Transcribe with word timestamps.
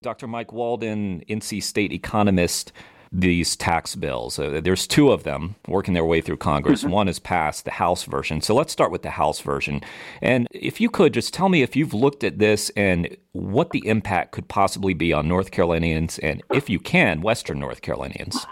Dr. 0.00 0.28
Mike 0.28 0.52
Walden, 0.52 1.24
NC 1.28 1.60
State 1.60 1.92
economist, 1.92 2.72
these 3.10 3.56
tax 3.56 3.96
bills. 3.96 4.38
Uh, 4.38 4.60
there's 4.62 4.86
two 4.86 5.10
of 5.10 5.24
them 5.24 5.56
working 5.66 5.94
their 5.94 6.04
way 6.04 6.20
through 6.20 6.36
Congress. 6.36 6.82
Mm-hmm. 6.82 6.92
One 6.92 7.06
has 7.08 7.18
passed 7.18 7.64
the 7.64 7.72
House 7.72 8.04
version. 8.04 8.40
So 8.40 8.54
let's 8.54 8.72
start 8.72 8.92
with 8.92 9.02
the 9.02 9.10
House 9.10 9.40
version. 9.40 9.80
And 10.22 10.46
if 10.52 10.80
you 10.80 10.88
could 10.88 11.14
just 11.14 11.34
tell 11.34 11.48
me 11.48 11.62
if 11.62 11.74
you've 11.74 11.94
looked 11.94 12.22
at 12.22 12.38
this 12.38 12.70
and 12.76 13.16
what 13.32 13.70
the 13.70 13.84
impact 13.88 14.30
could 14.30 14.46
possibly 14.46 14.94
be 14.94 15.12
on 15.12 15.26
North 15.26 15.50
Carolinians 15.50 16.20
and, 16.20 16.44
if 16.52 16.70
you 16.70 16.78
can, 16.78 17.20
Western 17.20 17.58
North 17.58 17.82
Carolinians. 17.82 18.46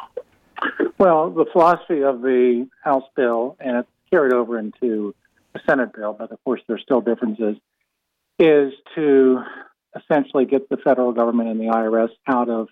Well, 0.99 1.31
the 1.31 1.47
philosophy 1.53 2.03
of 2.03 2.23
the 2.23 2.67
House 2.83 3.05
bill, 3.15 3.57
and 3.61 3.77
it's 3.77 3.89
carried 4.11 4.33
over 4.33 4.59
into 4.59 5.15
the 5.53 5.61
Senate 5.65 5.93
bill, 5.95 6.13
but 6.19 6.33
of 6.33 6.43
course 6.43 6.63
there's 6.67 6.83
still 6.83 7.03
differences, 7.03 7.57
is 8.41 8.73
to 8.97 9.45
essentially 9.95 10.45
get 10.45 10.69
the 10.69 10.77
federal 10.77 11.13
government 11.13 11.49
and 11.51 11.61
the 11.61 11.67
IRS 11.67 12.11
out 12.27 12.49
of 12.49 12.69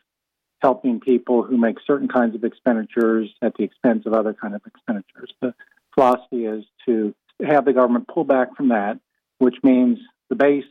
helping 0.61 1.01
people 1.01 1.43
who 1.43 1.59
make 1.59 1.77
certain 1.87 2.09
kinds 2.09 2.35
of 2.35 2.43
expenditures 2.43 3.29
at 3.43 3.55
the 3.57 3.65
expense 3.65 4.05
of 4.07 4.15
other 4.15 4.33
kind 4.33 4.55
of 4.55 4.63
expenditures. 4.67 5.31
The 5.43 5.55
philosophy 5.95 6.47
is 6.47 6.65
to 6.87 7.15
have 7.47 7.65
the 7.65 7.73
government 7.73 8.09
pull 8.09 8.25
back 8.25 8.57
from 8.57 8.69
that, 8.69 8.99
which 9.39 9.57
means 9.63 9.99
the 10.31 10.37
base 10.37 10.65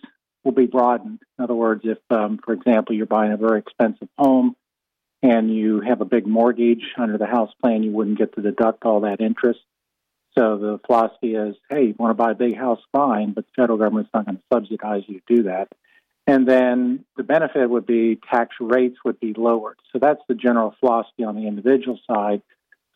will 0.44 0.52
be 0.52 0.66
broadened. 0.66 1.20
In 1.38 1.44
other 1.44 1.54
words, 1.54 1.82
if, 1.84 2.00
um, 2.10 2.40
for 2.44 2.54
example, 2.54 2.96
you're 2.96 3.06
buying 3.06 3.32
a 3.32 3.38
very 3.38 3.60
expensive 3.60 4.10
home 4.18 4.56
and 5.22 5.54
you 5.54 5.82
have 5.82 6.02
a 6.02 6.06
big 6.06 6.28
mortgage 6.28 6.84
under 6.98 7.18
the 7.18 7.26
house 7.26 7.52
plan, 7.62 7.84
you 7.84 7.92
wouldn't 7.92 8.18
get 8.18 8.34
to 8.36 8.42
deduct 8.42 8.86
all 8.86 9.02
that 9.02 9.22
interest. 9.22 9.60
So 10.38 10.58
the 10.58 10.80
philosophy 10.86 11.36
is, 11.36 11.56
hey, 11.70 11.88
you 11.88 11.96
want 11.98 12.10
to 12.10 12.22
buy 12.22 12.32
a 12.32 12.36
big 12.36 12.58
house, 12.58 12.80
fine, 12.92 13.34
but 13.34 13.46
the 13.46 13.62
federal 13.62 13.78
government's 13.78 14.10
not 14.14 14.26
going 14.26 14.38
to 14.38 14.44
subsidize 14.52 15.04
you 15.08 15.20
to 15.20 15.36
do 15.36 15.44
that. 15.44 15.70
And 16.26 16.48
then 16.48 17.04
the 17.18 17.24
benefit 17.24 17.70
would 17.70 17.86
be 17.86 18.18
tax 18.32 18.56
rates 18.60 18.98
would 19.04 19.20
be 19.20 19.34
lowered. 19.34 19.78
So 19.92 20.00
that's 20.00 20.22
the 20.28 20.36
general 20.36 20.74
philosophy 20.80 21.24
on 21.24 21.36
the 21.36 21.48
individual 21.48 22.00
side. 22.10 22.42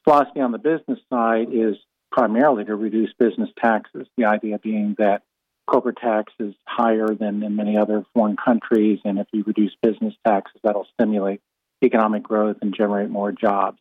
Philosophy 0.06 0.39
on 0.39 0.53
the 0.53 0.58
business 0.58 1.00
side 1.09 1.47
is 1.52 1.75
primarily 2.11 2.64
to 2.66 2.75
reduce 2.75 3.11
business 3.19 3.50
taxes. 3.61 4.08
The 4.17 4.25
idea 4.25 4.59
being 4.59 4.95
that 4.97 5.23
corporate 5.67 5.97
tax 5.97 6.31
is 6.39 6.56
higher 6.66 7.09
than 7.14 7.44
in 7.44 7.58
many 7.58 7.78
other 7.78 8.06
foreign 8.14 8.38
countries, 8.38 9.00
and 9.03 9.19
if 9.19 9.28
you 9.34 9.44
reduce 9.45 9.73
business 9.81 10.14
taxes, 10.25 10.62
that'll 10.64 10.88
stimulate 10.94 11.41
economic 11.84 12.23
growth 12.23 12.58
and 12.62 12.73
generate 12.73 13.09
more 13.09 13.34
jobs. 13.34 13.78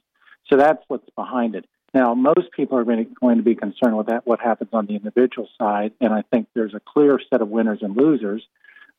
So 0.51 0.57
that's 0.57 0.83
what's 0.89 1.09
behind 1.17 1.55
it. 1.55 1.65
Now, 1.95 2.15
most 2.15 2.51
people 2.55 2.77
are 2.79 2.85
going 2.85 3.37
to 3.37 3.43
be 3.43 3.55
concerned 3.55 3.97
with 3.97 4.09
that, 4.09 4.27
what 4.27 4.41
happens 4.41 4.71
on 4.73 4.87
the 4.87 4.97
individual 4.97 5.49
side, 5.57 5.93
and 6.01 6.13
I 6.13 6.23
think 6.31 6.49
there's 6.55 6.75
a 6.75 6.81
clear 6.81 7.21
set 7.31 7.41
of 7.41 7.49
winners 7.49 7.79
and 7.83 7.97
losers. 7.97 8.43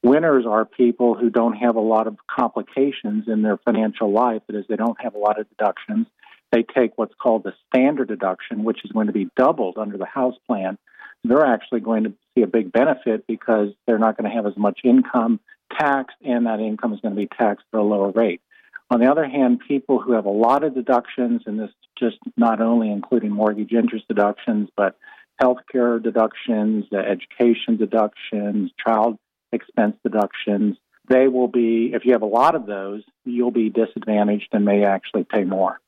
Winners 0.04 0.46
are 0.48 0.66
people 0.66 1.16
who 1.16 1.30
don't 1.30 1.54
have 1.54 1.76
a 1.76 1.82
lot 1.82 2.08
of 2.08 2.18
complications 2.30 3.26
in 3.28 3.42
their 3.42 3.58
financial 3.58 4.12
life. 4.12 4.42
That 4.48 4.58
is, 4.58 4.66
they 4.70 4.76
don't 4.76 5.00
have 5.02 5.16
a 5.16 5.20
lot 5.20 5.40
of 5.40 5.50
deductions. 5.50 6.08
They 6.52 6.64
take 6.64 6.92
what's 6.96 7.16
called 7.22 7.44
the 7.44 7.54
standard 7.68 8.08
deduction, 8.08 8.64
which 8.64 8.86
is 8.86 8.92
going 8.92 9.08
to 9.08 9.14
be 9.14 9.30
doubled 9.36 9.78
under 9.78 9.98
the 9.98 10.06
House 10.06 10.36
plan. 10.48 10.78
They're 11.24 11.46
actually 11.46 11.82
going 11.82 12.04
to 12.04 12.14
see 12.34 12.44
a 12.44 12.48
big 12.48 12.72
benefit 12.72 13.26
because 13.28 13.70
they're 13.86 14.00
not 14.00 14.18
going 14.18 14.30
to 14.30 14.36
have 14.36 14.46
as 14.46 14.56
much 14.56 14.80
income 14.84 15.40
taxed, 15.78 16.16
and 16.24 16.46
that 16.46 16.60
income 16.60 16.94
is 16.94 17.02
going 17.02 17.16
to 17.16 17.20
be 17.20 17.28
taxed 17.28 17.66
at 17.74 17.80
a 17.80 17.84
lower 17.84 18.12
rate. 18.12 18.42
On 18.90 19.02
the 19.02 19.12
other 19.12 19.28
hand, 19.28 19.60
people 19.68 20.00
who 20.00 20.14
have 20.14 20.26
a 20.26 20.30
lot 20.30 20.64
of 20.64 20.74
deductions, 20.74 21.42
and 21.46 21.60
this 21.60 21.72
just 22.00 22.18
not 22.38 22.62
only 22.62 22.90
including 22.90 23.32
mortgage 23.32 23.74
interest 23.74 24.08
deductions, 24.08 24.70
but 24.78 24.96
healthcare 25.42 26.02
deductions, 26.02 26.86
education 26.94 27.76
deductions, 27.78 28.72
child 28.86 29.18
expense 29.52 29.96
deductions. 30.04 30.78
They 31.10 31.28
will 31.28 31.48
be, 31.48 31.92
if 31.94 32.06
you 32.06 32.12
have 32.14 32.22
a 32.22 32.28
lot 32.28 32.56
of 32.56 32.66
those, 32.66 33.04
you'll 33.24 33.52
be 33.52 33.70
disadvantaged 33.70 34.50
and 34.52 34.66
may 34.66 34.84
actually 34.84 35.24
pay 35.24 35.44
more. 35.44 35.80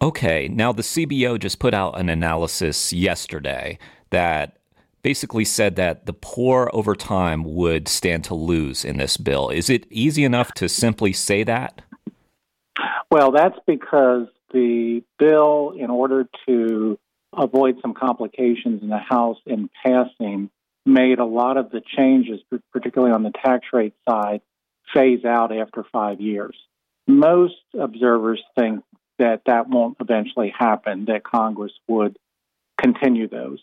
Okay, 0.00 0.48
now 0.48 0.72
the 0.72 0.82
CBO 0.82 1.38
just 1.38 1.58
put 1.58 1.74
out 1.74 1.98
an 1.98 2.08
analysis 2.08 2.92
yesterday 2.92 3.78
that 4.10 4.58
basically 5.02 5.44
said 5.44 5.76
that 5.76 6.06
the 6.06 6.12
poor 6.12 6.70
over 6.72 6.94
time 6.94 7.44
would 7.44 7.88
stand 7.88 8.24
to 8.24 8.34
lose 8.34 8.84
in 8.84 8.98
this 8.98 9.16
bill. 9.16 9.48
Is 9.48 9.70
it 9.70 9.86
easy 9.90 10.24
enough 10.24 10.52
to 10.54 10.68
simply 10.68 11.12
say 11.12 11.44
that? 11.44 11.82
Well, 13.10 13.30
that's 13.30 13.58
because 13.66 14.26
the 14.52 15.02
bill, 15.18 15.74
in 15.78 15.90
order 15.90 16.28
to 16.46 16.98
avoid 17.36 17.78
some 17.80 17.94
complications 17.94 18.82
in 18.82 18.88
the 18.88 18.98
House 18.98 19.38
in 19.46 19.70
passing, 19.84 20.50
made 20.88 21.18
a 21.18 21.24
lot 21.24 21.56
of 21.56 21.70
the 21.70 21.82
changes, 21.96 22.40
particularly 22.72 23.12
on 23.12 23.22
the 23.22 23.30
tax 23.30 23.66
rate 23.72 23.94
side, 24.08 24.40
phase 24.92 25.24
out 25.24 25.56
after 25.56 25.84
five 25.92 26.20
years. 26.20 26.56
Most 27.06 27.54
observers 27.78 28.42
think 28.58 28.82
that 29.18 29.42
that 29.46 29.68
won't 29.68 29.96
eventually 30.00 30.52
happen, 30.56 31.06
that 31.06 31.24
Congress 31.24 31.72
would 31.88 32.16
continue 32.80 33.28
those. 33.28 33.60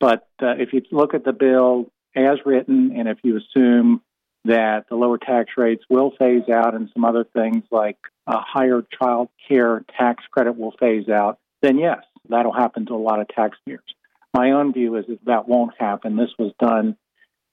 But 0.00 0.28
uh, 0.42 0.54
if 0.58 0.72
you 0.72 0.82
look 0.90 1.14
at 1.14 1.24
the 1.24 1.32
bill 1.32 1.90
as 2.14 2.38
written, 2.44 2.92
and 2.96 3.08
if 3.08 3.18
you 3.22 3.38
assume 3.38 4.02
that 4.44 4.86
the 4.88 4.96
lower 4.96 5.18
tax 5.18 5.50
rates 5.56 5.84
will 5.88 6.12
phase 6.18 6.48
out 6.48 6.74
and 6.74 6.88
some 6.94 7.04
other 7.04 7.24
things 7.24 7.64
like 7.70 7.98
a 8.26 8.38
higher 8.38 8.82
child 8.98 9.28
care 9.48 9.84
tax 9.98 10.24
credit 10.30 10.56
will 10.56 10.72
phase 10.78 11.08
out, 11.08 11.38
then 11.62 11.78
yes, 11.78 11.98
that'll 12.28 12.52
happen 12.52 12.86
to 12.86 12.94
a 12.94 12.96
lot 12.96 13.20
of 13.20 13.28
taxpayers. 13.28 13.82
My 14.36 14.50
own 14.50 14.74
view 14.74 14.96
is 14.96 15.06
that 15.08 15.24
that 15.24 15.48
won't 15.48 15.72
happen. 15.78 16.16
This 16.16 16.28
was 16.38 16.52
done 16.60 16.98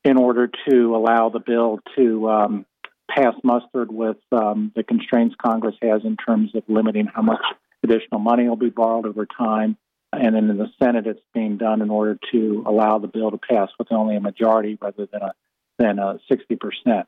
in 0.03 0.17
order 0.17 0.49
to 0.67 0.95
allow 0.97 1.29
the 1.29 1.39
bill 1.39 1.79
to 1.95 2.29
um, 2.29 2.65
pass 3.09 3.33
mustered 3.41 3.89
with 3.89 4.17
um, 4.33 4.73
the 4.75 4.83
constraints 4.83 5.33
Congress 5.41 5.75
has 5.81 6.01
in 6.03 6.17
terms 6.17 6.51
of 6.53 6.63
limiting 6.67 7.05
how 7.05 7.21
much 7.21 7.39
additional 7.83 8.19
money 8.19 8.49
will 8.49 8.57
be 8.57 8.69
borrowed 8.69 9.05
over 9.05 9.25
time. 9.25 9.77
And 10.11 10.35
then 10.35 10.49
in 10.49 10.57
the 10.57 10.67
Senate, 10.77 11.07
it's 11.07 11.21
being 11.33 11.55
done 11.55 11.81
in 11.81 11.89
order 11.89 12.19
to 12.33 12.63
allow 12.67 12.99
the 12.99 13.07
bill 13.07 13.31
to 13.31 13.37
pass 13.37 13.69
with 13.79 13.89
only 13.93 14.17
a 14.17 14.19
majority 14.19 14.77
rather 14.81 15.05
than 15.05 15.21
a 15.21 15.33
than 15.79 15.99
a 15.99 16.19
60%. 16.29 17.05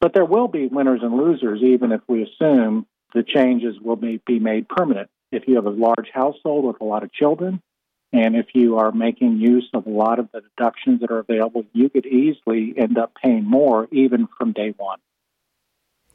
But 0.00 0.14
there 0.14 0.24
will 0.24 0.46
be 0.46 0.68
winners 0.68 1.00
and 1.02 1.16
losers, 1.16 1.62
even 1.64 1.90
if 1.90 2.00
we 2.06 2.22
assume 2.22 2.86
the 3.12 3.24
changes 3.24 3.74
will 3.82 3.96
be, 3.96 4.22
be 4.24 4.38
made 4.38 4.68
permanent. 4.68 5.10
If 5.32 5.48
you 5.48 5.56
have 5.56 5.66
a 5.66 5.70
large 5.70 6.10
household 6.14 6.64
with 6.64 6.80
a 6.80 6.84
lot 6.84 7.02
of 7.02 7.12
children, 7.12 7.60
and 8.12 8.36
if 8.36 8.46
you 8.54 8.78
are 8.78 8.92
making 8.92 9.38
use 9.38 9.68
of 9.74 9.86
a 9.86 9.90
lot 9.90 10.18
of 10.18 10.28
the 10.32 10.40
deductions 10.40 11.00
that 11.00 11.10
are 11.10 11.18
available, 11.18 11.64
you 11.72 11.88
could 11.88 12.06
easily 12.06 12.74
end 12.76 12.98
up 12.98 13.12
paying 13.22 13.44
more 13.44 13.88
even 13.90 14.28
from 14.38 14.52
day 14.52 14.74
one. 14.76 14.98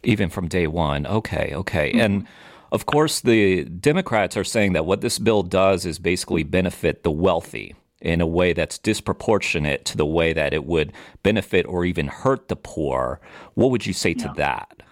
Even 0.03 0.29
from 0.29 0.47
day 0.47 0.67
one. 0.67 1.05
Okay, 1.05 1.51
okay. 1.53 1.89
Mm-hmm. 1.91 1.99
And 1.99 2.27
of 2.71 2.85
course, 2.85 3.19
the 3.19 3.65
Democrats 3.65 4.37
are 4.37 4.43
saying 4.43 4.73
that 4.73 4.85
what 4.85 5.01
this 5.01 5.19
bill 5.19 5.43
does 5.43 5.85
is 5.85 5.99
basically 5.99 6.43
benefit 6.43 7.03
the 7.03 7.11
wealthy 7.11 7.75
in 7.99 8.19
a 8.19 8.25
way 8.25 8.53
that's 8.53 8.79
disproportionate 8.79 9.85
to 9.85 9.97
the 9.97 10.05
way 10.05 10.33
that 10.33 10.53
it 10.53 10.65
would 10.65 10.91
benefit 11.21 11.65
or 11.67 11.85
even 11.85 12.07
hurt 12.07 12.47
the 12.47 12.55
poor. 12.55 13.19
What 13.53 13.69
would 13.69 13.85
you 13.85 13.93
say 13.93 14.15
yeah. 14.17 14.27
to 14.27 14.33
that? 14.37 14.83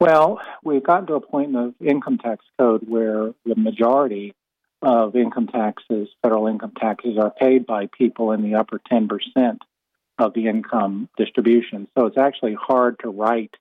Well, 0.00 0.40
we've 0.64 0.82
gotten 0.82 1.06
to 1.08 1.14
a 1.14 1.20
point 1.20 1.54
in 1.54 1.74
the 1.78 1.86
income 1.86 2.18
tax 2.18 2.44
code 2.58 2.82
where 2.88 3.32
the 3.44 3.54
majority 3.54 4.34
of 4.82 5.16
income 5.16 5.46
taxes, 5.46 6.08
federal 6.22 6.48
income 6.48 6.72
taxes, 6.78 7.16
are 7.18 7.30
paid 7.30 7.66
by 7.66 7.86
people 7.86 8.32
in 8.32 8.42
the 8.42 8.56
upper 8.56 8.80
10% 8.90 9.08
of 10.18 10.34
the 10.34 10.48
income 10.48 11.08
distribution. 11.16 11.88
So 11.96 12.06
it's 12.06 12.18
actually 12.18 12.54
hard 12.54 12.98
to 13.00 13.08
write 13.08 13.54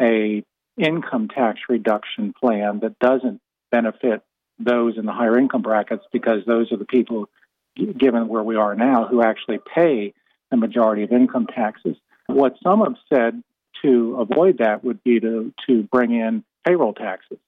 a 0.00 0.44
income 0.76 1.28
tax 1.28 1.60
reduction 1.68 2.32
plan 2.38 2.80
that 2.80 2.98
doesn't 2.98 3.40
benefit 3.70 4.22
those 4.58 4.98
in 4.98 5.06
the 5.06 5.12
higher 5.12 5.38
income 5.38 5.62
brackets 5.62 6.04
because 6.12 6.40
those 6.46 6.72
are 6.72 6.76
the 6.76 6.84
people, 6.84 7.28
given 7.76 8.28
where 8.28 8.42
we 8.42 8.56
are 8.56 8.74
now, 8.74 9.06
who 9.06 9.22
actually 9.22 9.58
pay 9.74 10.14
the 10.50 10.56
majority 10.56 11.02
of 11.02 11.12
income 11.12 11.46
taxes. 11.46 11.96
What 12.26 12.54
some 12.62 12.80
have 12.80 12.96
said 13.12 13.42
to 13.82 14.16
avoid 14.20 14.58
that 14.58 14.84
would 14.84 15.02
be 15.04 15.20
to, 15.20 15.52
to 15.68 15.82
bring 15.84 16.12
in 16.12 16.44
payroll 16.66 16.94
taxes, 16.94 17.38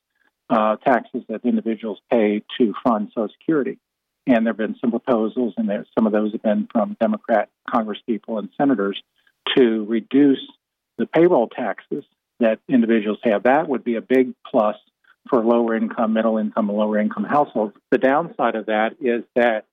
uh, 0.48 0.76
taxes 0.76 1.22
that 1.28 1.44
individuals 1.44 1.98
pay 2.10 2.42
to 2.58 2.74
fund 2.84 3.10
Social 3.14 3.28
Security. 3.38 3.78
And 4.26 4.44
there 4.44 4.52
have 4.52 4.58
been 4.58 4.76
some 4.80 4.90
proposals, 4.90 5.54
and 5.56 5.68
there, 5.68 5.86
some 5.96 6.06
of 6.06 6.12
those 6.12 6.32
have 6.32 6.42
been 6.42 6.68
from 6.72 6.96
Democrat 7.00 7.48
congresspeople 7.72 8.38
and 8.38 8.48
senators 8.56 9.00
to 9.56 9.84
reduce 9.84 10.40
the 10.98 11.06
payroll 11.06 11.48
taxes 11.48 12.04
that 12.40 12.58
individuals 12.68 13.18
have. 13.22 13.44
That 13.44 13.68
would 13.68 13.84
be 13.84 13.94
a 13.94 14.00
big 14.00 14.34
plus 14.50 14.76
for 15.28 15.44
lower 15.44 15.76
income, 15.76 16.12
middle 16.12 16.38
income, 16.38 16.68
and 16.68 16.78
lower 16.78 16.98
income 16.98 17.24
households. 17.24 17.74
The 17.90 17.98
downside 17.98 18.56
of 18.56 18.66
that 18.66 18.96
is 19.00 19.24
that 19.34 19.66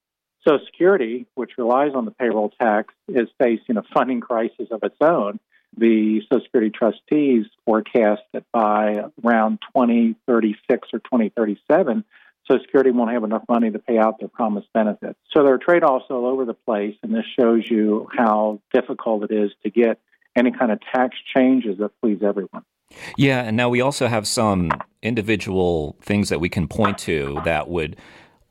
Social 0.47 0.65
Security, 0.65 1.25
which 1.35 1.51
relies 1.57 1.91
on 1.95 2.05
the 2.05 2.11
payroll 2.11 2.51
tax, 2.59 2.93
is 3.07 3.27
facing 3.41 3.77
a 3.77 3.83
funding 3.93 4.21
crisis 4.21 4.67
of 4.71 4.81
its 4.83 4.97
own. 5.01 5.39
The 5.77 6.21
Social 6.31 6.43
Security 6.45 6.71
trustees 6.71 7.45
forecast 7.65 8.21
that 8.33 8.43
by 8.51 9.05
around 9.23 9.59
2036 9.75 10.89
or 10.93 10.99
2037, 10.99 12.03
Social 12.47 12.63
Security 12.63 12.91
won't 12.91 13.11
have 13.11 13.23
enough 13.23 13.43
money 13.47 13.71
to 13.71 13.79
pay 13.79 13.97
out 13.97 14.19
their 14.19 14.27
promised 14.27 14.67
benefits. 14.73 15.17
So 15.31 15.43
there 15.43 15.53
are 15.53 15.57
trade 15.57 15.83
offs 15.83 16.05
all 16.09 16.25
over 16.25 16.45
the 16.45 16.53
place, 16.53 16.95
and 17.01 17.13
this 17.13 17.25
shows 17.39 17.63
you 17.69 18.07
how 18.15 18.61
difficult 18.73 19.23
it 19.23 19.31
is 19.31 19.51
to 19.63 19.69
get 19.69 19.99
any 20.35 20.51
kind 20.51 20.71
of 20.71 20.79
tax 20.93 21.15
changes 21.35 21.77
that 21.79 21.91
please 22.01 22.19
everyone. 22.23 22.63
Yeah, 23.17 23.41
and 23.41 23.57
now 23.57 23.69
we 23.69 23.81
also 23.81 24.07
have 24.07 24.27
some 24.27 24.71
individual 25.01 25.95
things 26.01 26.29
that 26.29 26.39
we 26.39 26.49
can 26.49 26.67
point 26.67 26.97
to 26.99 27.39
that 27.45 27.67
would 27.67 27.97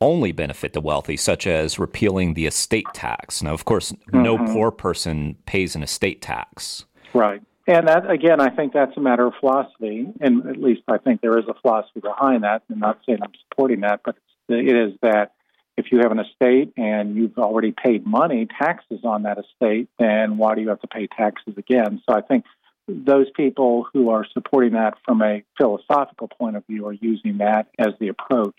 only 0.00 0.32
benefit 0.32 0.72
the 0.72 0.80
wealthy, 0.80 1.16
such 1.16 1.46
as 1.46 1.78
repealing 1.78 2.34
the 2.34 2.46
estate 2.46 2.86
tax. 2.92 3.42
Now, 3.42 3.54
of 3.54 3.64
course, 3.64 3.92
mm-hmm. 3.92 4.22
no 4.22 4.38
poor 4.38 4.70
person 4.70 5.36
pays 5.46 5.76
an 5.76 5.82
estate 5.82 6.20
tax. 6.20 6.86
Right. 7.14 7.42
And 7.66 7.86
that, 7.86 8.10
again, 8.10 8.40
I 8.40 8.50
think 8.50 8.72
that's 8.72 8.96
a 8.96 9.00
matter 9.00 9.26
of 9.26 9.34
philosophy, 9.38 10.08
and 10.20 10.46
at 10.46 10.56
least 10.56 10.82
I 10.88 10.98
think 10.98 11.20
there 11.20 11.38
is 11.38 11.44
a 11.48 11.54
philosophy 11.60 12.00
behind 12.00 12.42
that. 12.42 12.62
I'm 12.70 12.80
not 12.80 12.98
saying 13.06 13.18
I'm 13.22 13.32
supporting 13.48 13.80
that, 13.80 14.00
but 14.04 14.16
it 14.48 14.76
is 14.76 14.98
that 15.02 15.32
if 15.76 15.86
you 15.92 16.00
have 16.00 16.10
an 16.10 16.18
estate 16.18 16.72
and 16.76 17.14
you've 17.14 17.38
already 17.38 17.72
paid 17.72 18.04
money, 18.04 18.46
taxes 18.46 19.00
on 19.04 19.22
that 19.22 19.38
estate, 19.38 19.88
then 19.98 20.38
why 20.38 20.54
do 20.54 20.60
you 20.60 20.68
have 20.70 20.80
to 20.80 20.88
pay 20.88 21.06
taxes 21.06 21.54
again? 21.56 22.02
So 22.08 22.14
I 22.16 22.20
think 22.20 22.44
those 22.88 23.30
people 23.36 23.86
who 23.92 24.10
are 24.10 24.26
supporting 24.32 24.72
that 24.72 24.94
from 25.04 25.22
a 25.22 25.44
philosophical 25.56 26.28
point 26.28 26.56
of 26.56 26.66
view 26.66 26.86
are 26.88 26.92
using 26.92 27.38
that 27.38 27.68
as 27.78 27.94
the 28.00 28.08
approach. 28.08 28.56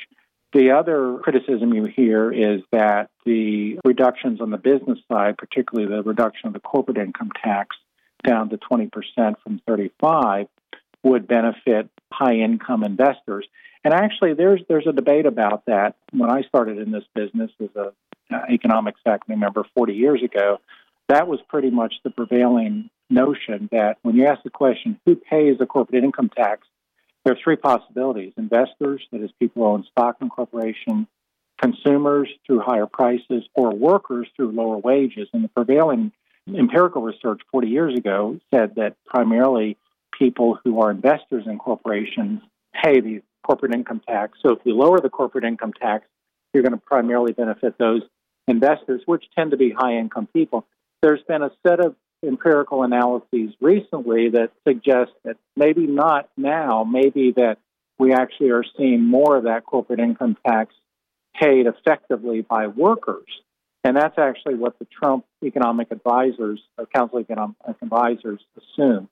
The 0.54 0.72
other 0.72 1.18
criticism 1.22 1.74
you 1.74 1.86
hear 1.86 2.32
is 2.32 2.62
that 2.72 3.10
the 3.26 3.80
reductions 3.84 4.40
on 4.40 4.50
the 4.50 4.58
business 4.58 5.00
side, 5.12 5.38
particularly 5.38 5.94
the 5.94 6.04
reduction 6.04 6.48
of 6.48 6.54
the 6.54 6.60
corporate 6.60 6.98
income 6.98 7.32
tax 7.44 7.76
down 8.24 8.50
to 8.50 8.58
20% 8.58 8.90
from 9.44 9.62
35, 9.68 10.48
would 11.04 11.28
benefit 11.28 11.90
high 12.12 12.36
income 12.36 12.84
investors. 12.84 13.46
And 13.84 13.94
actually, 13.94 14.34
there's 14.34 14.62
there's 14.70 14.88
a 14.88 14.94
debate 14.94 15.26
about 15.26 15.66
that. 15.66 15.96
When 16.12 16.32
I 16.32 16.44
started 16.44 16.78
in 16.78 16.92
this 16.92 17.04
business 17.14 17.52
as 17.62 17.70
a 17.76 17.92
uh, 18.34 18.46
economics 18.50 19.02
faculty 19.04 19.36
member 19.38 19.64
40 19.76 19.94
years 19.94 20.24
ago, 20.24 20.60
that 21.10 21.28
was 21.28 21.40
pretty 21.50 21.70
much 21.70 21.94
the 22.04 22.10
prevailing 22.10 22.90
notion 23.10 23.70
that 23.72 23.98
when 24.02 24.16
you 24.16 24.26
ask 24.26 24.44
the 24.44 24.50
question, 24.50 25.00
who 25.06 25.16
pays 25.16 25.58
the 25.60 25.66
corporate 25.66 26.04
income 26.04 26.30
tax, 26.30 26.66
there 27.24 27.34
are 27.34 27.38
three 27.44 27.58
possibilities 27.58 28.34
investors, 28.38 29.02
that 29.12 29.22
is, 29.22 29.32
people 29.40 29.64
who 29.64 29.70
own 29.70 29.86
stock 29.92 30.18
in 30.22 30.30
corporation, 30.30 31.08
consumers 31.62 32.30
through 32.46 32.60
higher 32.60 32.88
prices, 32.88 33.44
or 33.54 33.74
workers 33.74 34.28
through 34.36 34.52
lower 34.52 34.78
wages. 34.78 35.28
And 35.34 35.44
the 35.44 35.50
prevailing 35.50 36.12
empirical 36.48 37.02
research 37.02 37.42
40 37.52 37.68
years 37.68 37.98
ago 37.98 38.40
said 38.54 38.76
that 38.76 38.96
primarily 39.06 39.78
people 40.18 40.60
who 40.64 40.82
are 40.82 40.92
investors 40.92 41.46
in 41.46 41.58
corporations 41.58 42.42
pay 42.84 43.00
the 43.00 43.22
corporate 43.46 43.74
income 43.74 44.02
tax. 44.08 44.38
So 44.46 44.54
if 44.54 44.60
you 44.64 44.76
lower 44.76 45.00
the 45.00 45.10
corporate 45.10 45.44
income 45.44 45.74
tax, 45.74 46.06
you're 46.54 46.64
going 46.64 46.74
to 46.74 46.86
primarily 46.86 47.34
benefit 47.34 47.78
those 47.78 48.02
investors, 48.48 49.02
which 49.06 49.24
tend 49.36 49.52
to 49.52 49.58
be 49.58 49.72
high 49.72 49.98
income 49.98 50.28
people. 50.34 50.66
There's 51.02 51.24
been 51.28 51.42
a 51.42 51.52
set 51.66 51.80
of 51.80 51.96
empirical 52.26 52.84
analyses 52.84 53.54
recently 53.60 54.30
that 54.30 54.52
suggest 54.68 55.12
that 55.26 55.38
maybe 55.56 55.88
not 55.88 56.30
now, 56.38 56.84
maybe 56.84 57.34
that 57.36 57.58
we 58.00 58.14
actually 58.14 58.52
are 58.52 58.64
seeing 58.78 59.04
more 59.04 59.38
of 59.38 59.44
that 59.44 59.66
corporate 59.66 60.00
income 60.00 60.38
tax 60.46 60.74
paid 61.40 61.66
effectively 61.68 62.42
by 62.42 62.68
workers. 62.68 63.28
And 63.84 63.98
that's 63.98 64.18
actually 64.18 64.56
what 64.56 64.80
the 64.80 64.86
Trump 64.86 65.26
economic 65.44 65.92
advisors, 65.92 66.62
or 66.78 66.86
Council 66.86 67.20
of 67.20 67.26
Economic 67.26 67.56
Advisors, 67.82 68.42
assume. 68.58 69.10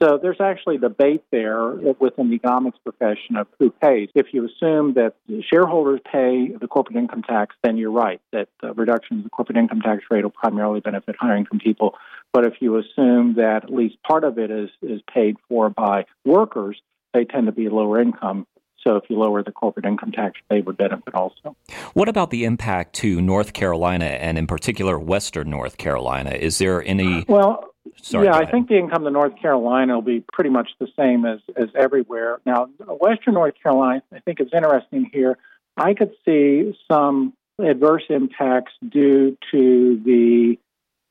So 0.00 0.18
there's 0.20 0.40
actually 0.40 0.78
debate 0.78 1.22
there 1.30 1.70
within 2.00 2.28
the 2.28 2.34
economics 2.34 2.78
profession 2.82 3.36
of 3.36 3.46
who 3.60 3.70
pays. 3.70 4.08
If 4.16 4.28
you 4.32 4.44
assume 4.46 4.94
that 4.94 5.14
shareholders 5.52 6.00
pay 6.10 6.48
the 6.60 6.66
corporate 6.66 6.96
income 6.96 7.22
tax, 7.22 7.54
then 7.62 7.76
you're 7.76 7.92
right 7.92 8.20
that 8.32 8.48
the 8.60 8.72
reduction 8.72 9.18
in 9.18 9.22
the 9.22 9.30
corporate 9.30 9.58
income 9.58 9.80
tax 9.80 10.02
rate 10.10 10.24
will 10.24 10.30
primarily 10.30 10.80
benefit 10.80 11.14
higher 11.20 11.36
income 11.36 11.60
people. 11.60 11.94
But 12.32 12.46
if 12.46 12.54
you 12.60 12.78
assume 12.78 13.34
that 13.34 13.64
at 13.64 13.72
least 13.72 13.96
part 14.02 14.24
of 14.24 14.38
it 14.38 14.50
is, 14.50 14.70
is 14.82 15.00
paid 15.12 15.36
for 15.48 15.70
by 15.70 16.06
workers, 16.24 16.80
they 17.14 17.24
tend 17.24 17.46
to 17.46 17.52
be 17.52 17.68
lower 17.68 18.00
income. 18.00 18.46
So 18.82 18.96
if 18.96 19.04
you 19.08 19.18
lower 19.18 19.42
the 19.42 19.52
corporate 19.52 19.86
income 19.86 20.12
tax, 20.12 20.40
they 20.48 20.60
would 20.60 20.76
benefit 20.76 21.14
also. 21.14 21.56
What 21.94 22.08
about 22.08 22.30
the 22.30 22.44
impact 22.44 22.94
to 22.96 23.20
North 23.20 23.52
Carolina 23.52 24.06
and 24.06 24.36
in 24.38 24.46
particular 24.46 24.98
Western 24.98 25.50
North 25.50 25.76
Carolina? 25.78 26.30
Is 26.30 26.58
there 26.58 26.82
any 26.84 27.24
well 27.28 27.72
Sorry, 28.00 28.26
yeah, 28.26 28.34
I 28.34 28.50
think 28.50 28.68
the 28.68 28.78
income 28.78 29.04
to 29.04 29.10
North 29.10 29.40
Carolina 29.40 29.94
will 29.94 30.02
be 30.02 30.24
pretty 30.32 30.50
much 30.50 30.70
the 30.78 30.88
same 30.96 31.24
as, 31.24 31.40
as 31.56 31.68
everywhere. 31.74 32.40
Now, 32.46 32.68
Western 32.86 33.34
North 33.34 33.54
Carolina, 33.62 34.02
I 34.12 34.20
think 34.20 34.40
it's 34.40 34.52
interesting 34.54 35.10
here. 35.12 35.36
I 35.76 35.94
could 35.94 36.12
see 36.24 36.76
some 36.90 37.34
adverse 37.60 38.04
impacts 38.08 38.72
due 38.88 39.36
to 39.50 40.00
the 40.04 40.58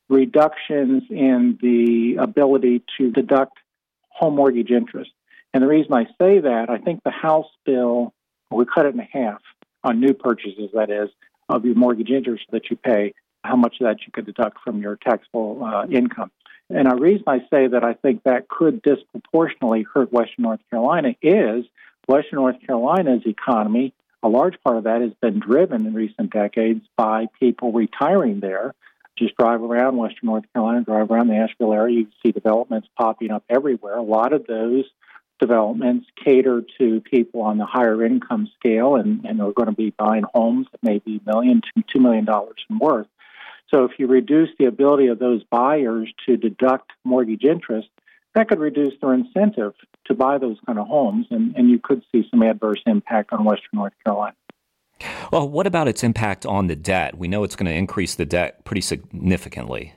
reductions 0.08 1.04
in 1.10 1.58
the 1.62 2.16
ability 2.22 2.82
to 2.98 3.10
deduct 3.10 3.58
home 4.10 4.36
mortgage 4.36 4.70
interest. 4.70 5.10
And 5.54 5.62
the 5.62 5.68
reason 5.68 5.92
I 5.92 6.04
say 6.18 6.40
that, 6.40 6.70
I 6.70 6.78
think 6.78 7.02
the 7.04 7.10
House 7.10 7.48
bill, 7.64 8.12
we 8.50 8.64
cut 8.64 8.86
it 8.86 8.94
in 8.94 9.00
half 9.00 9.40
on 9.84 10.00
new 10.00 10.14
purchases, 10.14 10.70
that 10.74 10.90
is, 10.90 11.10
of 11.48 11.64
your 11.64 11.74
mortgage 11.74 12.10
interest 12.10 12.44
that 12.52 12.70
you 12.70 12.76
pay, 12.76 13.14
how 13.44 13.56
much 13.56 13.76
of 13.80 13.86
that 13.86 13.98
you 14.06 14.12
could 14.12 14.26
deduct 14.26 14.58
from 14.64 14.80
your 14.80 14.96
taxable 14.96 15.62
uh, 15.64 15.86
income. 15.86 16.30
And 16.70 16.90
the 16.90 16.96
reason 16.96 17.24
I 17.26 17.40
say 17.50 17.66
that 17.66 17.84
I 17.84 17.94
think 17.94 18.22
that 18.22 18.48
could 18.48 18.80
disproportionately 18.82 19.84
hurt 19.92 20.12
Western 20.12 20.44
North 20.44 20.60
Carolina 20.70 21.14
is 21.20 21.66
Western 22.06 22.38
North 22.38 22.56
Carolina's 22.66 23.26
economy, 23.26 23.92
a 24.22 24.28
large 24.28 24.54
part 24.62 24.76
of 24.76 24.84
that 24.84 25.02
has 25.02 25.12
been 25.20 25.38
driven 25.40 25.86
in 25.86 25.94
recent 25.94 26.32
decades 26.32 26.84
by 26.96 27.26
people 27.40 27.72
retiring 27.72 28.40
there. 28.40 28.74
Just 29.18 29.36
drive 29.36 29.62
around 29.62 29.96
Western 29.96 30.28
North 30.28 30.44
Carolina, 30.54 30.82
drive 30.82 31.10
around 31.10 31.28
the 31.28 31.36
Asheville 31.36 31.74
area, 31.74 31.98
you 31.98 32.06
see 32.22 32.32
developments 32.32 32.88
popping 32.96 33.30
up 33.30 33.44
everywhere. 33.50 33.96
A 33.96 34.02
lot 34.02 34.32
of 34.32 34.46
those 34.46 34.84
developments 35.42 36.06
cater 36.24 36.62
to 36.78 37.00
people 37.00 37.42
on 37.42 37.58
the 37.58 37.66
higher 37.66 38.04
income 38.04 38.48
scale 38.56 38.94
and, 38.94 39.24
and 39.24 39.42
are 39.42 39.50
going 39.50 39.66
to 39.66 39.74
be 39.74 39.90
buying 39.90 40.22
homes 40.32 40.68
that 40.70 40.80
may 40.84 41.00
be 41.00 41.20
million 41.26 41.60
to 41.60 41.82
two 41.92 41.98
million 41.98 42.24
dollars 42.24 42.64
in 42.70 42.78
worth. 42.78 43.08
So 43.68 43.84
if 43.84 43.92
you 43.98 44.06
reduce 44.06 44.50
the 44.58 44.66
ability 44.66 45.08
of 45.08 45.18
those 45.18 45.42
buyers 45.50 46.12
to 46.26 46.36
deduct 46.36 46.92
mortgage 47.04 47.42
interest, 47.42 47.88
that 48.36 48.48
could 48.48 48.60
reduce 48.60 48.94
their 49.00 49.12
incentive 49.12 49.72
to 50.06 50.14
buy 50.14 50.38
those 50.38 50.58
kind 50.64 50.78
of 50.78 50.86
homes, 50.86 51.26
and, 51.30 51.56
and 51.56 51.68
you 51.68 51.80
could 51.82 52.02
see 52.12 52.24
some 52.30 52.42
adverse 52.42 52.80
impact 52.86 53.32
on 53.32 53.44
Western 53.44 53.70
North 53.74 53.92
Carolina. 54.04 54.36
Well, 55.32 55.48
what 55.48 55.66
about 55.66 55.88
its 55.88 56.04
impact 56.04 56.46
on 56.46 56.68
the 56.68 56.76
debt? 56.76 57.18
We 57.18 57.26
know 57.26 57.42
it's 57.42 57.56
going 57.56 57.66
to 57.66 57.76
increase 57.76 58.14
the 58.14 58.24
debt 58.24 58.64
pretty 58.64 58.82
significantly. 58.82 59.94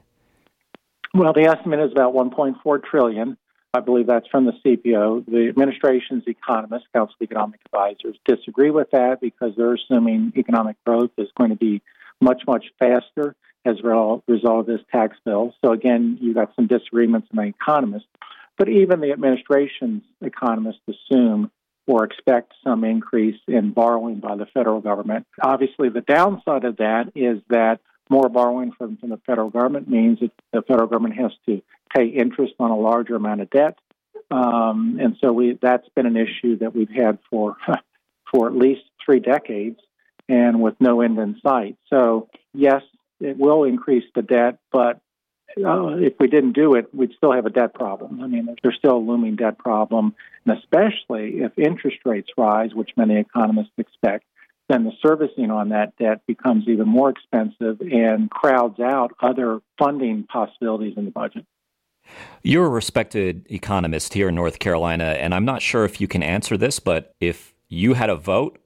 Well, 1.14 1.34
the 1.34 1.44
estimate 1.44 1.82
is 1.82 1.92
about 1.92 2.14
1.4 2.16 2.84
trillion. 2.84 3.38
I 3.76 3.82
believe 3.82 4.08
that's 4.08 4.28
from 4.28 4.46
the 4.46 4.54
CBO. 4.66 5.26
The 5.26 5.50
administration's 5.50 6.24
economists, 6.28 6.88
Council 6.94 7.16
of 7.20 7.24
Economic 7.24 7.60
Advisors, 7.66 8.18
disagree 8.26 8.72
with 8.72 8.90
that 8.92 9.20
because 9.20 9.52
they're 9.58 9.74
assuming 9.74 10.32
economic 10.38 10.78
growth 10.86 11.12
is 11.18 11.28
going 11.38 11.50
to 11.50 11.58
be 11.58 11.82
much, 12.22 12.44
much 12.48 12.66
faster 12.80 13.36
as 13.66 13.76
a 13.84 14.22
result 14.28 14.62
of 14.62 14.66
this 14.66 14.80
tax 14.92 15.18
bill. 15.26 15.54
So 15.64 15.74
again, 15.74 16.18
you 16.22 16.34
got 16.34 16.56
some 16.56 16.68
disagreements 16.68 17.28
among 17.34 17.48
economists, 17.48 18.08
but 18.58 18.70
even 18.70 19.02
the 19.02 19.12
administration's 19.12 20.04
economists 20.22 20.82
assume 20.88 21.52
or 21.88 22.06
expect 22.06 22.54
some 22.64 22.84
increase 22.84 23.40
in 23.48 23.72
borrowing 23.72 24.20
by 24.20 24.36
the 24.36 24.46
federal 24.54 24.80
government. 24.80 25.28
Obviously, 25.42 25.90
the 25.90 26.02
downside 26.02 26.64
of 26.64 26.78
that 26.78 27.12
is 27.14 27.40
that 27.50 27.80
more 28.10 28.30
borrowing 28.30 28.72
from, 28.72 28.98
from 28.98 29.10
the 29.10 29.20
federal 29.26 29.50
government 29.50 29.90
means 29.90 30.20
that 30.20 30.32
the 30.54 30.62
federal 30.62 30.88
government 30.88 31.16
has 31.16 31.32
to 31.48 31.62
pay 31.96 32.08
interest 32.08 32.54
on 32.60 32.72
a 32.72 32.78
larger 32.78 33.16
amount 33.16 33.42
of 33.42 33.50
debt. 33.50 33.78
Um, 34.32 35.00
and 35.02 35.18
so 35.24 35.32
we, 35.32 35.58
that's 35.62 35.88
been 35.96 36.06
an 36.06 36.18
issue 36.18 36.58
that 36.60 36.76
we've 36.76 36.90
had 36.90 37.20
for 37.30 37.58
for 38.32 38.48
at 38.48 38.56
least 38.56 38.82
three 39.06 39.20
decades, 39.20 39.80
and 40.28 40.62
with 40.62 40.76
no 40.80 41.02
end 41.02 41.20
in 41.20 41.40
sight. 41.46 41.78
So 41.90 42.28
yes, 42.54 42.82
it 43.20 43.38
will 43.38 43.64
increase 43.64 44.04
the 44.16 44.24
debt, 44.24 44.58
but 44.72 45.00
uh, 45.64 45.96
if 45.98 46.14
we 46.20 46.28
didn't 46.28 46.54
do 46.54 46.74
it, 46.76 46.94
we'd 46.94 47.14
still 47.16 47.32
have 47.32 47.46
a 47.46 47.50
debt 47.50 47.74
problem. 47.74 48.22
I 48.22 48.28
mean, 48.28 48.56
there's 48.62 48.76
still 48.78 48.98
a 48.98 49.00
looming 49.00 49.36
debt 49.36 49.58
problem, 49.58 50.16
and 50.46 50.58
especially 50.58 51.42
if 51.42 51.58
interest 51.58 51.98
rates 52.04 52.30
rise, 52.38 52.74
which 52.74 52.90
many 52.98 53.18
economists 53.18 53.72
expect, 53.78 54.26
then 54.68 54.84
the 54.84 54.92
servicing 55.02 55.52
on 55.52 55.70
that 55.70 55.96
debt 55.98 56.22
becomes 56.26 56.68
even 56.68 56.88
more 56.88 57.10
expensive 57.10 57.82
and 57.82 58.30
crowds 58.30 58.80
out 58.80 59.12
other 59.22 59.62
funding 59.78 60.24
possibilities 60.24 60.94
in 60.98 61.06
the 61.06 61.12
budget. 61.12 61.46
You're 62.44 62.66
a 62.66 62.70
respected 62.70 63.46
economist 63.50 64.14
here 64.14 64.30
in 64.30 64.36
North 64.36 64.60
Carolina, 64.60 65.16
and 65.20 65.34
I'm 65.34 65.46
not 65.46 65.62
sure 65.62 65.86
if 65.86 66.00
you 66.00 66.08
can 66.08 66.24
answer 66.24 66.58
this, 66.58 66.80
but 66.80 67.14
if 67.20 67.54
you 67.68 67.94
had 67.94 68.10
a 68.10 68.16
vote 68.16 68.60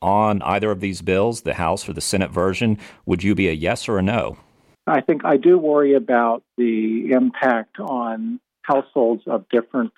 on 0.00 0.42
either 0.42 0.70
of 0.70 0.80
these 0.80 1.02
bills, 1.02 1.42
the 1.42 1.54
House 1.54 1.88
or 1.88 1.92
the 1.92 2.00
Senate 2.00 2.30
version, 2.30 2.78
would 3.04 3.22
you 3.22 3.34
be 3.34 3.48
a 3.48 3.52
yes 3.52 3.88
or 3.88 3.98
a 3.98 4.02
no? 4.02 4.38
I 4.86 5.00
think 5.00 5.24
I 5.24 5.36
do 5.36 5.58
worry 5.58 5.94
about 5.94 6.42
the 6.56 7.10
impact 7.10 7.80
on 7.80 8.40
households 8.62 9.22
of 9.26 9.48
different 9.48 9.92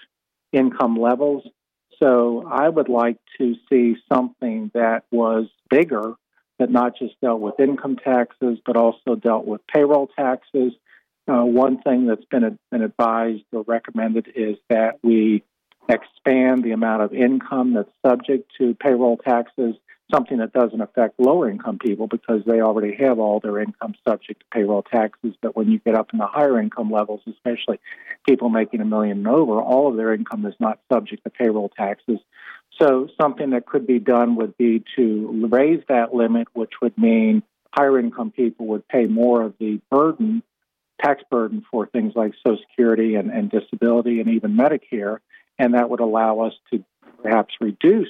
income 0.53 0.97
levels. 0.97 1.45
So 2.01 2.47
I 2.47 2.69
would 2.69 2.89
like 2.89 3.19
to 3.39 3.55
see 3.69 3.97
something 4.13 4.71
that 4.75 5.05
was 5.11 5.47
bigger, 5.69 6.15
that 6.59 6.71
not 6.71 6.97
just 6.99 7.21
dealt 7.21 7.41
with 7.41 7.61
income 7.61 7.97
taxes, 7.97 8.59
but 8.65 8.77
also 8.77 9.15
dealt 9.15 9.47
with 9.47 9.61
payroll 9.67 10.09
taxes, 10.09 10.73
Uh, 11.29 11.45
one 11.45 11.77
thing 11.83 12.07
that's 12.07 12.25
been, 12.31 12.59
been 12.71 12.83
advised 12.83 13.45
or 13.53 13.63
recommended 13.67 14.27
is 14.35 14.57
that 14.71 14.99
we 15.03 15.43
expand 15.87 16.63
the 16.65 16.73
amount 16.73 17.03
of 17.03 17.13
income 17.13 17.75
that's 17.75 17.93
subject 18.01 18.51
to 18.57 18.75
payroll 18.75 19.19
taxes, 19.19 19.75
something 20.13 20.39
that 20.39 20.53
doesn't 20.53 20.81
affect 20.81 21.21
lower 21.21 21.51
income 21.51 21.79
people 21.79 22.07
because 22.07 22.43
they 22.47 22.61
already 22.61 22.97
have 22.97 23.19
all 23.19 23.41
their 23.41 23.61
income 23.61 23.95
subject 24.07 24.41
to 24.41 24.47
payroll 24.53 24.83
taxes. 24.83 25.35
But 25.43 25.57
when 25.57 25.71
you 25.71 25.79
get 25.79 25.95
up 25.95 26.11
in 26.13 26.19
the 26.19 26.27
higher 26.27 26.61
income 26.61 26.91
levels, 26.91 27.21
especially 27.29 27.79
people 28.27 28.49
making 28.49 28.81
a 28.81 28.85
million 28.85 29.19
and 29.19 29.29
over, 29.29 29.61
all 29.61 29.89
of 29.89 29.97
their 29.97 30.15
income 30.15 30.47
is 30.47 30.55
not 30.59 30.81
subject 30.93 31.25
to 31.25 31.31
payroll 31.31 31.69
taxes. 31.69 32.19
So 32.81 33.09
something 33.21 33.51
that 33.51 33.67
could 33.67 33.87
be 33.87 33.99
done 33.99 34.37
would 34.37 34.57
be 34.57 34.85
to 34.97 35.49
raise 35.51 35.83
that 35.89 36.15
limit, 36.15 36.49
which 36.53 36.73
would 36.81 36.97
mean 36.97 37.43
higher 37.75 37.99
income 37.99 38.31
people 38.31 38.67
would 38.69 38.89
pay 38.89 39.07
more 39.07 39.43
of 39.43 39.55
the 39.59 39.81
burden, 39.91 40.43
tax 41.03 41.23
burden 41.31 41.65
for 41.71 41.87
things 41.87 42.15
like 42.15 42.33
Social 42.47 42.63
Security 42.71 43.17
and, 43.17 43.31
and 43.31 43.51
disability 43.51 44.21
and 44.21 44.31
even 44.31 44.57
Medicare 44.57 45.19
and 45.59 45.75
that 45.75 45.91
would 45.91 46.01
allow 46.01 46.41
us 46.41 46.53
to 46.71 46.85
perhaps 47.23 47.55
reduce 47.61 48.09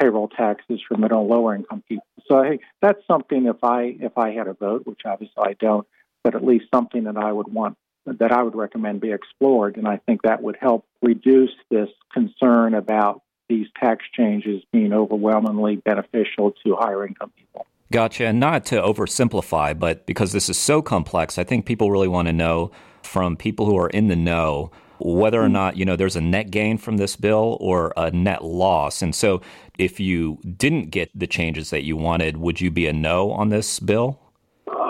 payroll 0.00 0.28
taxes 0.28 0.80
for 0.86 0.96
middle 0.96 1.20
and 1.20 1.28
lower 1.28 1.54
income 1.54 1.82
people. 1.88 2.06
So 2.28 2.58
that's 2.80 3.00
something 3.06 3.46
if 3.46 3.62
I 3.62 3.96
if 4.00 4.16
I 4.16 4.32
had 4.32 4.48
a 4.48 4.54
vote, 4.54 4.86
which 4.86 5.00
obviously 5.04 5.42
I 5.42 5.54
don't, 5.58 5.86
but 6.22 6.34
at 6.34 6.44
least 6.44 6.66
something 6.74 7.04
that 7.04 7.16
I 7.16 7.32
would 7.32 7.52
want 7.52 7.76
that 8.06 8.32
I 8.32 8.42
would 8.42 8.54
recommend 8.54 9.00
be 9.00 9.12
explored, 9.12 9.76
and 9.76 9.86
I 9.86 9.98
think 9.98 10.22
that 10.22 10.42
would 10.42 10.56
help 10.60 10.86
reduce 11.02 11.50
this 11.70 11.88
concern 12.12 12.74
about 12.74 13.22
these 13.48 13.66
tax 13.78 14.04
changes 14.14 14.62
being 14.72 14.92
overwhelmingly 14.92 15.76
beneficial 15.76 16.52
to 16.64 16.76
higher 16.76 17.06
income 17.06 17.32
people. 17.36 17.66
Gotcha. 17.90 18.26
And 18.26 18.38
not 18.38 18.66
to 18.66 18.76
oversimplify, 18.76 19.78
but 19.78 20.04
because 20.04 20.32
this 20.32 20.50
is 20.50 20.58
so 20.58 20.82
complex, 20.82 21.38
I 21.38 21.44
think 21.44 21.64
people 21.64 21.90
really 21.90 22.08
want 22.08 22.28
to 22.28 22.32
know 22.34 22.70
from 23.02 23.36
people 23.36 23.64
who 23.64 23.78
are 23.78 23.88
in 23.88 24.08
the 24.08 24.16
know 24.16 24.70
whether 25.00 25.42
or 25.42 25.48
not 25.48 25.76
you 25.76 25.84
know 25.84 25.96
there's 25.96 26.16
a 26.16 26.20
net 26.20 26.50
gain 26.50 26.78
from 26.78 26.96
this 26.96 27.16
bill 27.16 27.56
or 27.60 27.92
a 27.96 28.10
net 28.10 28.44
loss. 28.44 29.02
And 29.02 29.14
so, 29.14 29.40
if 29.78 30.00
you 30.00 30.38
didn't 30.56 30.90
get 30.90 31.10
the 31.18 31.26
changes 31.26 31.70
that 31.70 31.84
you 31.84 31.96
wanted, 31.96 32.36
would 32.36 32.60
you 32.60 32.70
be 32.70 32.86
a 32.86 32.92
no 32.92 33.30
on 33.32 33.48
this 33.48 33.80
bill? 33.80 34.18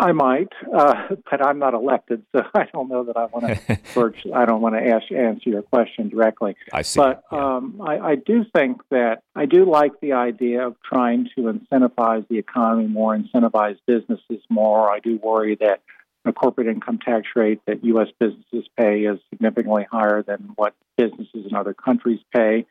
I 0.01 0.13
might, 0.13 0.53
uh, 0.73 1.09
but 1.29 1.45
I'm 1.45 1.59
not 1.59 1.75
elected, 1.75 2.23
so 2.33 2.43
I 2.55 2.67
don't 2.73 2.89
know 2.89 3.05
that 3.05 3.17
I 3.17 3.27
want 3.27 3.47
to. 3.47 4.33
I 4.35 4.45
don't 4.45 4.61
want 4.61 4.77
to 4.77 4.87
ask, 4.87 5.11
answer 5.11 5.51
your 5.51 5.63
question 5.63 6.09
directly. 6.09 6.57
I 6.73 6.83
see. 6.83 7.01
But 7.01 7.25
yeah. 7.33 7.57
um, 7.57 7.81
I, 7.85 7.99
I 7.99 8.15
do 8.15 8.45
think 8.55 8.81
that 8.91 9.23
I 9.35 9.47
do 9.47 9.69
like 9.69 9.93
the 10.01 10.13
idea 10.13 10.67
of 10.67 10.77
trying 10.83 11.29
to 11.37 11.43
incentivize 11.43 12.27
the 12.29 12.39
economy 12.39 12.87
more, 12.87 13.17
incentivize 13.17 13.79
businesses 13.87 14.43
more. 14.49 14.89
I 14.91 15.01
do 15.01 15.19
worry 15.23 15.57
that 15.57 15.83
the 16.29 16.33
corporate 16.33 16.69
income 16.69 16.99
tax 16.99 17.27
rate 17.35 17.61
that 17.67 17.83
U.S. 17.85 18.09
businesses 18.21 18.69
pay 18.79 19.01
is 19.01 19.19
significantly 19.31 19.87
higher 19.91 20.23
than 20.23 20.53
what 20.57 20.75
businesses 20.97 21.47
in 21.49 21.57
other 21.57 21.75
countries 21.75 22.21
pay. 22.35 22.67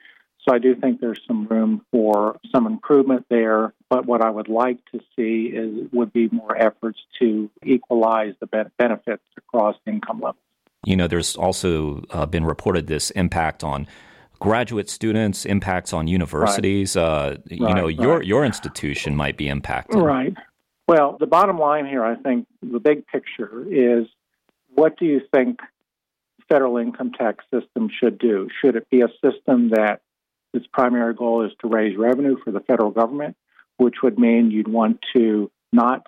So 0.48 0.56
I 0.56 0.60
do 0.60 0.76
think 0.76 1.02
there's 1.02 1.20
some 1.28 1.48
room 1.48 1.82
for 1.92 2.40
some 2.54 2.68
improvement 2.68 3.26
there. 3.30 3.74
But 3.90 4.06
what 4.06 4.24
I 4.24 4.30
would 4.30 4.48
like 4.48 4.78
to 4.94 5.00
see 5.16 5.52
is 5.54 5.90
would 5.92 6.14
be 6.14 6.30
more 6.32 6.56
efforts 6.56 7.00
to 7.20 7.50
equalize 7.66 8.34
the 8.40 8.70
benefits 8.78 9.24
across 9.38 9.76
income 9.86 10.22
levels. 10.22 10.38
You 10.86 10.96
know, 10.96 11.08
there's 11.08 11.36
also 11.36 12.04
uh, 12.12 12.26
been 12.28 12.46
reported 12.46 12.88
this 12.88 13.10
impact 13.12 13.64
on 13.64 13.88
graduate 14.40 14.90
students, 14.90 15.46
impacts 15.46 15.92
on 15.92 16.08
universities. 16.08 16.96
Right. 16.96 17.04
Uh, 17.04 17.38
you 17.50 17.66
right, 17.66 17.76
know, 17.76 17.88
your 17.88 18.22
your 18.22 18.46
institution 18.46 19.16
might 19.16 19.36
be 19.36 19.50
impacted. 19.50 20.00
Right. 20.00 20.34
Well, 20.88 21.18
the 21.20 21.28
bottom 21.28 21.58
line 21.58 21.86
here, 21.86 22.04
I 22.04 22.16
think, 22.16 22.48
the 22.62 22.80
big 22.80 23.06
picture 23.08 23.66
is 23.70 24.08
what 24.74 24.98
do 24.98 25.06
you 25.06 25.22
think 25.34 25.60
federal 26.48 26.78
income 26.78 27.12
tax 27.12 27.44
system 27.54 27.90
should 27.90 28.18
do? 28.18 28.48
Should 28.62 28.78
it 28.78 28.90
be 28.90 29.02
a 29.02 29.10
system 29.22 29.72
that 29.72 30.02
its 30.54 30.66
primary 30.72 31.14
goal 31.14 31.46
is 31.46 31.52
to 31.60 31.68
raise 31.68 31.98
revenue 31.98 32.38
for 32.42 32.52
the 32.52 32.62
federal 32.62 32.92
government, 32.92 33.36
which 33.76 33.96
would 34.02 34.18
mean 34.18 34.50
you'd 34.50 34.70
want 34.70 35.00
to 35.14 35.52
not 35.74 36.08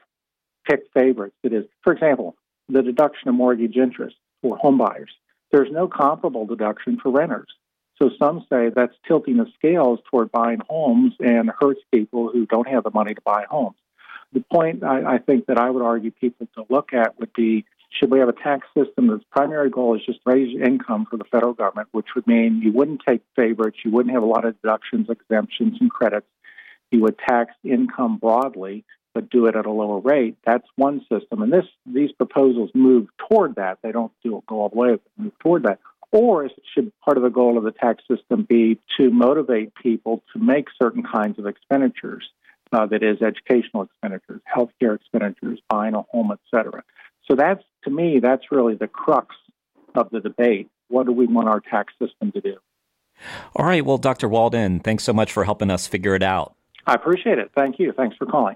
pick 0.69 0.83
favorites? 0.93 1.36
It 1.43 1.51
is, 1.51 1.65
for 1.83 1.91
example, 1.91 2.36
the 2.69 2.81
deduction 2.81 3.27
of 3.27 3.36
mortgage 3.36 3.75
interest 3.75 4.15
for 4.41 4.57
homebuyers. 4.57 5.12
There's 5.51 5.71
no 5.71 5.89
comparable 5.89 6.45
deduction 6.45 6.98
for 7.01 7.12
renters. 7.12 7.50
So 8.01 8.12
some 8.17 8.45
say 8.50 8.69
that's 8.74 8.95
tilting 9.05 9.38
the 9.38 9.48
scales 9.55 10.00
toward 10.09 10.31
buying 10.31 10.62
homes 10.69 11.15
and 11.19 11.51
hurts 11.59 11.81
people 11.93 12.29
who 12.31 12.45
don't 12.45 12.67
have 12.69 12.86
the 12.86 12.91
money 12.91 13.13
to 13.13 13.21
buy 13.21 13.43
homes. 13.50 13.75
The 14.33 14.43
point 14.51 14.83
I, 14.83 15.15
I 15.15 15.17
think 15.17 15.48
that 15.48 15.57
I 15.57 15.69
would 15.69 15.83
argue 15.83 16.12
people 16.12 16.48
to 16.55 16.65
look 16.69 16.93
at 16.93 17.19
would 17.19 17.33
be 17.33 17.65
should 17.91 18.12
we 18.12 18.19
have 18.19 18.29
a 18.29 18.33
tax 18.33 18.67
system 18.77 19.07
that's 19.07 19.24
primary 19.31 19.69
goal 19.69 19.95
is 19.95 20.05
just 20.05 20.19
raise 20.25 20.55
income 20.62 21.07
for 21.09 21.17
the 21.17 21.24
federal 21.25 21.53
government, 21.53 21.89
which 21.91 22.07
would 22.15 22.27
mean 22.27 22.62
you 22.63 22.71
wouldn't 22.71 23.01
take 23.07 23.21
favorites, 23.36 23.79
you 23.83 23.91
wouldn't 23.91 24.13
have 24.13 24.24
a 24.24 24.27
lot 24.27 24.45
of 24.45 24.59
deductions, 24.62 25.07
exemptions, 25.09 25.77
and 25.81 25.89
credits. 25.89 26.27
You 26.91 27.01
would 27.01 27.17
tax 27.17 27.53
income 27.63 28.17
broadly, 28.17 28.86
but 29.13 29.29
do 29.29 29.48
it 29.48 29.55
at 29.55 29.65
a 29.65 29.71
lower 29.71 30.00
rate. 30.00 30.38
That's 30.45 30.67
one 30.75 31.01
system, 31.12 31.41
and 31.41 31.51
this 31.51 31.65
these 31.86 32.12
proposals 32.12 32.69
move 32.74 33.07
toward 33.29 33.55
that. 33.55 33.79
They 33.81 33.91
don't 33.91 34.12
do 34.24 34.41
go 34.48 34.62
all 34.62 34.69
the 34.69 34.77
way, 34.77 34.91
but 34.91 35.01
move 35.17 35.39
toward 35.39 35.63
that. 35.63 35.79
Or 36.12 36.50
should 36.74 36.91
part 37.01 37.17
of 37.17 37.24
the 37.24 37.29
goal 37.29 37.57
of 37.57 37.63
the 37.63 37.71
tax 37.71 38.03
system 38.09 38.43
be 38.48 38.79
to 38.98 39.12
motivate 39.12 39.74
people 39.75 40.24
to 40.33 40.39
make 40.39 40.67
certain 40.81 41.03
kinds 41.03 41.38
of 41.38 41.45
expenditures? 41.45 42.27
Uh, 42.71 42.85
that 42.88 43.03
is 43.03 43.21
educational 43.21 43.83
expenditures, 43.83 44.41
healthcare 44.55 44.95
expenditures, 44.95 45.59
buying 45.69 45.95
a 45.95 46.01
home, 46.03 46.31
etc. 46.31 46.83
So 47.29 47.35
that's 47.35 47.63
to 47.83 47.89
me, 47.89 48.19
that's 48.21 48.51
really 48.51 48.75
the 48.75 48.88
crux 48.88 49.35
of 49.95 50.09
the 50.11 50.19
debate. 50.19 50.69
What 50.88 51.05
do 51.05 51.11
we 51.11 51.27
want 51.27 51.47
our 51.47 51.59
tax 51.59 51.93
system 52.01 52.31
to 52.31 52.41
do? 52.41 52.55
All 53.55 53.65
right. 53.65 53.85
Well, 53.85 53.97
Dr. 53.97 54.27
Walden, 54.27 54.79
thanks 54.79 55.03
so 55.03 55.13
much 55.13 55.31
for 55.31 55.43
helping 55.43 55.69
us 55.69 55.88
figure 55.88 56.15
it 56.15 56.23
out. 56.23 56.55
I 56.85 56.93
appreciate 56.95 57.38
it. 57.38 57.51
Thank 57.55 57.79
you. 57.79 57.93
Thanks 57.95 58.15
for 58.17 58.25
calling. 58.25 58.55